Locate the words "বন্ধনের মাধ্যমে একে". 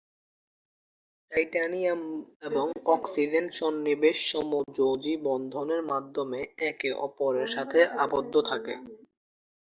5.27-6.89